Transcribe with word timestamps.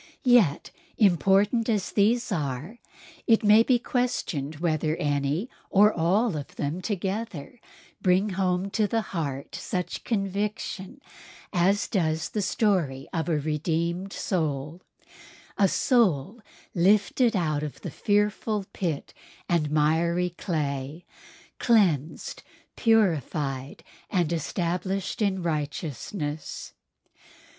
Yet 0.25 0.71
important 0.97 1.69
as 1.69 1.91
these 1.91 2.31
are, 2.31 2.79
it 3.27 3.43
may 3.43 3.61
be 3.61 3.77
questioned 3.77 4.55
whether 4.55 4.95
any 4.95 5.47
or 5.69 5.93
all 5.93 6.35
of 6.35 6.55
them 6.55 6.81
together 6.81 7.59
bring 8.01 8.29
home 8.31 8.71
to 8.71 8.87
the 8.87 9.03
heart 9.13 9.53
such 9.53 10.03
conviction 10.03 11.01
as 11.53 11.87
does 11.87 12.29
the 12.29 12.41
story 12.41 13.07
of 13.13 13.29
a 13.29 13.37
redeemed 13.37 14.11
soul—a 14.11 15.67
soul 15.67 16.41
lifted 16.73 17.35
out 17.35 17.61
of 17.61 17.81
the 17.81 17.91
fearful 17.91 18.65
pit 18.73 19.13
and 19.47 19.69
miry 19.69 20.31
clay—cleansed, 20.31 22.41
purified 22.75 23.83
and 24.09 24.33
established 24.33 25.21
in 25.21 25.43
righteousness. 25.43 26.73